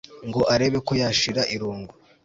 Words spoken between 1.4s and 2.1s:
irungu